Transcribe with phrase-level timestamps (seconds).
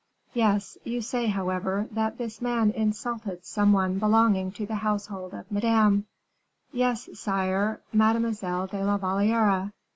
[0.33, 5.51] "Yes, you say, however, that this man insulted some one belonging to the household of
[5.51, 6.07] Madame."
[6.71, 7.81] "Yes, sire.
[7.93, 9.71] Mademoiselle de la Valliere."